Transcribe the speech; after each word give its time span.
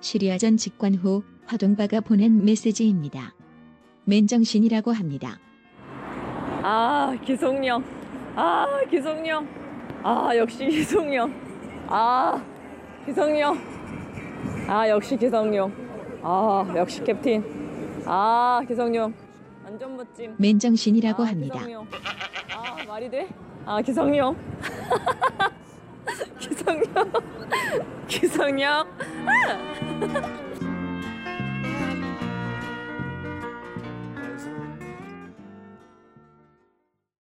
시리아전 0.00 0.56
직관 0.56 0.94
후 0.94 1.22
화동바가 1.46 2.00
보낸 2.00 2.44
메시지입니다. 2.44 3.34
맨정신이라고 4.04 4.92
합니다. 4.92 5.38
아 6.62 7.16
기성령 7.24 7.84
아 8.36 8.66
기성령 8.90 9.46
아 10.02 10.30
역시 10.36 10.66
기성령 10.68 11.32
아 11.88 12.42
기성령 13.06 13.58
아 14.68 14.88
역시 14.88 15.16
기성령 15.16 15.72
아 16.22 16.72
역시 16.76 17.02
캡틴 17.02 17.42
아 18.06 18.60
기성령 18.66 19.12
완전 19.64 19.96
멋짐 19.96 20.34
맨정신이라고 20.38 21.22
아, 21.22 21.26
합니다. 21.26 21.54
기성령. 21.58 21.86
아 22.54 22.84
말이 22.86 23.10
돼? 23.10 23.28
아 23.66 23.80
기성령 23.82 24.36
기성령 26.38 27.12
기성역 28.10 28.88
아! 29.26 30.79